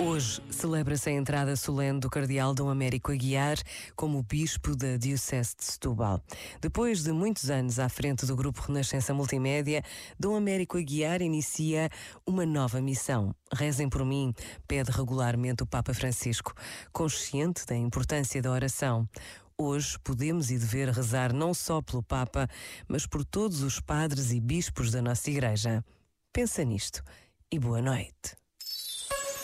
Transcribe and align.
Hoje 0.00 0.40
celebra-se 0.48 1.10
a 1.10 1.12
entrada 1.12 1.56
solene 1.56 1.98
do 1.98 2.08
Cardeal 2.08 2.54
Dom 2.54 2.68
Américo 2.68 3.10
Aguiar 3.10 3.56
como 3.96 4.22
Bispo 4.22 4.76
da 4.76 4.96
Diocese 4.96 5.56
de 5.56 5.64
Setúbal. 5.64 6.22
Depois 6.60 7.02
de 7.02 7.10
muitos 7.10 7.50
anos 7.50 7.80
à 7.80 7.88
frente 7.88 8.24
do 8.24 8.36
Grupo 8.36 8.60
Renascença 8.60 9.12
Multimédia, 9.12 9.82
Dom 10.16 10.36
Américo 10.36 10.78
Aguiar 10.78 11.20
inicia 11.20 11.90
uma 12.24 12.46
nova 12.46 12.80
missão. 12.80 13.34
Rezem 13.52 13.88
por 13.88 14.04
mim, 14.04 14.32
pede 14.68 14.92
regularmente 14.92 15.64
o 15.64 15.66
Papa 15.66 15.92
Francisco, 15.92 16.54
consciente 16.92 17.66
da 17.66 17.74
importância 17.74 18.40
da 18.40 18.52
oração. 18.52 19.08
Hoje 19.58 19.98
podemos 20.04 20.52
e 20.52 20.58
dever 20.58 20.90
rezar 20.90 21.32
não 21.32 21.52
só 21.52 21.82
pelo 21.82 22.04
Papa, 22.04 22.48
mas 22.86 23.04
por 23.04 23.24
todos 23.24 23.62
os 23.62 23.80
padres 23.80 24.30
e 24.30 24.38
bispos 24.38 24.92
da 24.92 25.02
nossa 25.02 25.28
Igreja. 25.28 25.84
Pensa 26.32 26.62
nisto 26.62 27.02
e 27.50 27.58
boa 27.58 27.82
noite. 27.82 28.38